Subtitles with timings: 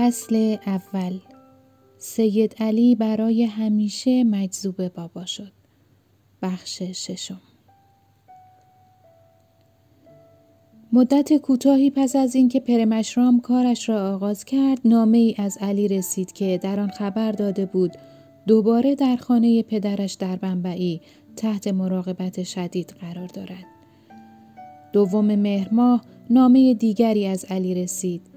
[0.00, 1.18] فصل اول.
[1.98, 5.52] سید علی برای همیشه مجذوب بابا شد.
[6.42, 7.40] بخش ششم.
[10.92, 16.32] مدت کوتاهی پس از اینکه پرمشرام کارش را آغاز کرد نامه ای از علی رسید
[16.32, 17.92] که در آن خبر داده بود
[18.46, 21.00] دوباره در خانه پدرش در بنبعی
[21.36, 23.66] تحت مراقبت شدید قرار دارد.
[24.92, 28.29] دوم مهر ماه نامه دیگری از علی رسید.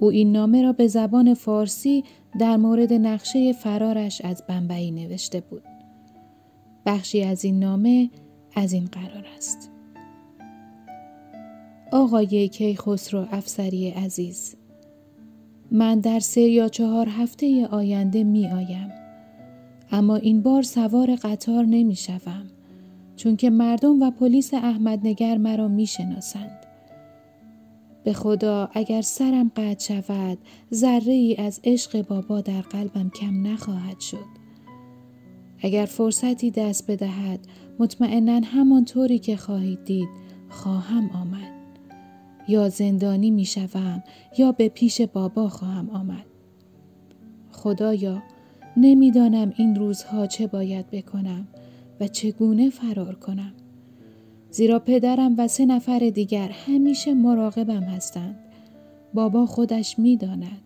[0.00, 2.04] او این نامه را به زبان فارسی
[2.38, 5.62] در مورد نقشه فرارش از بمبئی نوشته بود.
[6.86, 8.10] بخشی از این نامه
[8.56, 9.70] از این قرار است.
[11.92, 14.56] آقای کیخسرو افسری عزیز
[15.70, 18.92] من در سه یا چهار هفته آینده می آیم.
[19.92, 22.46] اما این بار سوار قطار نمی شوم.
[23.16, 26.67] چون که مردم و پلیس احمد نگر مرا می شناسند.
[28.08, 30.38] به خدا اگر سرم قطع شود
[30.74, 34.24] ذره ای از عشق بابا در قلبم کم نخواهد شد.
[35.60, 37.40] اگر فرصتی دست بدهد
[37.78, 40.08] مطمئنا همانطوری که خواهید دید
[40.48, 41.52] خواهم آمد.
[42.48, 44.02] یا زندانی می شوم
[44.38, 46.26] یا به پیش بابا خواهم آمد.
[47.52, 48.22] خدایا
[48.76, 51.48] نمی‌دانم این روزها چه باید بکنم
[52.00, 53.52] و چگونه فرار کنم.
[54.50, 58.38] زیرا پدرم و سه نفر دیگر همیشه مراقبم هستند.
[59.14, 60.60] بابا خودش می‌داند.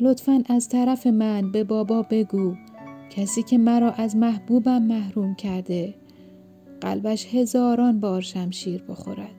[0.00, 2.54] لطفا از طرف من به بابا بگو
[3.10, 5.94] کسی که مرا از محبوبم محروم کرده
[6.80, 9.34] قلبش هزاران بار شمشیر بخورد.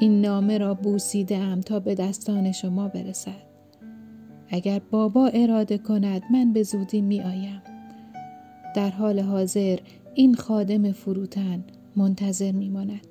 [0.00, 3.42] این نامه را بوسیده ام تا به دستان شما برسد.
[4.48, 7.62] اگر بابا اراده کند من به زودی می آیم.
[8.76, 9.78] در حال حاضر
[10.14, 11.64] این خادم فروتن
[11.96, 13.06] منتظر میماند.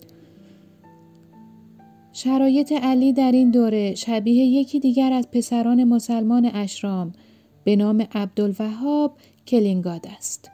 [2.13, 7.13] شرایط علی در این دوره شبیه یکی دیگر از پسران مسلمان اشرام
[7.63, 10.51] به نام عبدالوهاب کلینگاد است.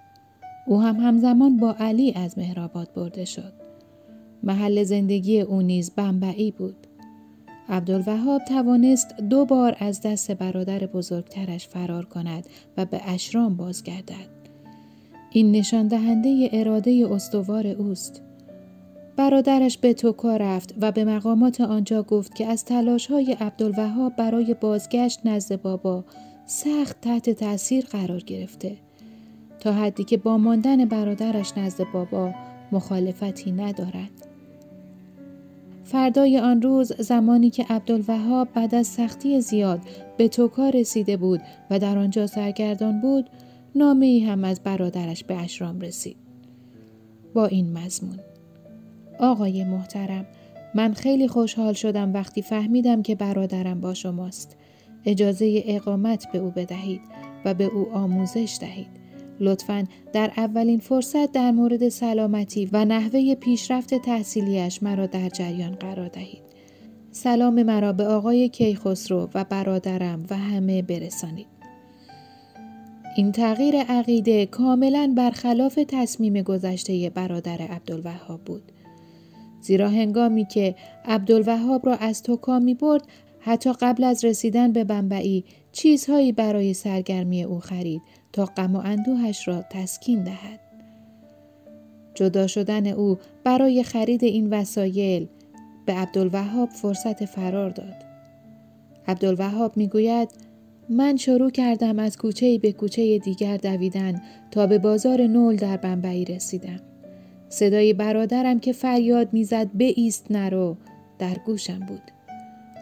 [0.67, 3.53] او هم همزمان با علی از مهرآباد برده شد.
[4.43, 6.87] محل زندگی او نیز بمبعی بود.
[7.69, 12.45] عبدالوهاب توانست دو بار از دست برادر بزرگترش فرار کند
[12.77, 14.36] و به اشرام بازگردد.
[15.31, 18.21] این نشان دهنده اراده استوار اوست.
[19.15, 24.53] برادرش به توکا رفت و به مقامات آنجا گفت که از تلاش های عبدالوهاب برای
[24.53, 26.03] بازگشت نزد بابا
[26.45, 28.75] سخت تحت تاثیر قرار گرفته
[29.59, 32.33] تا حدی که با ماندن برادرش نزد بابا
[32.71, 34.27] مخالفتی ندارد.
[35.83, 39.79] فردای آن روز زمانی که عبدالوهاب بعد از سختی زیاد
[40.17, 43.29] به توکا رسیده بود و در آنجا سرگردان بود
[43.77, 46.17] نامه ای هم از برادرش به اشرام رسید.
[47.33, 48.19] با این مضمون
[49.19, 50.25] آقای محترم
[50.75, 54.57] من خیلی خوشحال شدم وقتی فهمیدم که برادرم با شماست.
[55.05, 57.01] اجازه اقامت به او بدهید
[57.45, 58.87] و به او آموزش دهید.
[59.39, 66.07] لطفا در اولین فرصت در مورد سلامتی و نحوه پیشرفت تحصیلیش مرا در جریان قرار
[66.07, 66.43] دهید.
[67.11, 71.56] سلام مرا به آقای کیخسرو و برادرم و همه برسانید.
[73.17, 78.71] این تغییر عقیده کاملا برخلاف تصمیم گذشته برادر عبدالوهاب بود.
[79.61, 83.01] زیرا هنگامی که عبدالوهاب را از توکا می برد
[83.39, 88.01] حتی قبل از رسیدن به بمبئی چیزهایی برای سرگرمی او خرید
[88.33, 90.59] تا غم و اندوهش را تسکین دهد.
[92.15, 95.27] جدا شدن او برای خرید این وسایل
[95.85, 97.95] به عبدالوهاب فرصت فرار داد.
[99.07, 100.46] عبدالوهاب می‌گوید
[100.89, 104.21] من شروع کردم از کوچه به کوچه دیگر دویدن
[104.51, 106.79] تا به بازار نول در بمبئی رسیدم.
[107.49, 110.77] صدای برادرم که فریاد می‌زد به ایست نرو
[111.19, 112.01] در گوشم بود.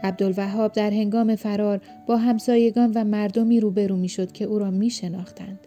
[0.04, 4.90] عبدالوهاب در هنگام فرار با همسایگان و مردمی روبرو می شد که او را می
[4.90, 5.60] شناختند.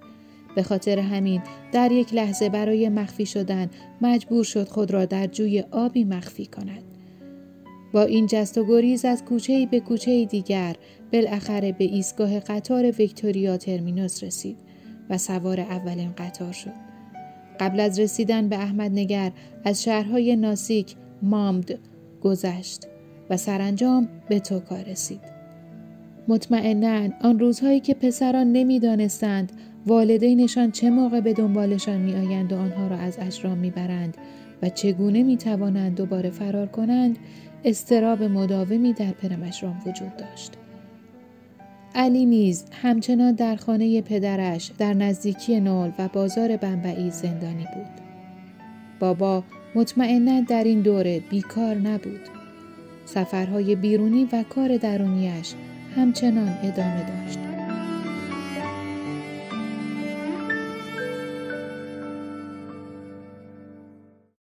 [0.57, 1.43] به خاطر همین
[1.73, 3.71] در یک لحظه برای مخفی شدن
[4.01, 6.88] مجبور شد خود را در جوی آبی مخفی کند.
[7.93, 10.77] با این جست و گریز از کوچه به کوچه دیگر
[11.13, 14.57] بالاخره به ایستگاه قطار ویکتوریا ترمینوس رسید
[15.11, 16.89] و سوار اولین قطار شد.
[17.61, 19.33] قبل از رسیدن به احمد نگر
[19.65, 21.79] از شهرهای ناسیک، مامد
[22.21, 22.87] گذشت
[23.31, 25.21] و سرانجام به توکا رسید.
[26.29, 29.53] مطمئنا آن روزهایی که پسران نمی‌دانستند
[29.87, 34.17] والدینشان چه موقع به دنبالشان می آیند و آنها را از اشرام می برند
[34.63, 37.19] و چگونه می توانند دوباره فرار کنند
[37.65, 40.53] استراب مداومی در پرمشرام وجود داشت.
[41.95, 48.01] علی نیز همچنان در خانه پدرش در نزدیکی نول و بازار بمبئی زندانی بود.
[49.01, 49.45] بابا
[49.75, 52.21] مطمئنا در این دوره بیکار نبود.
[53.05, 55.55] سفرهای بیرونی و کار درونیش
[55.97, 57.48] همچنان ادامه داشت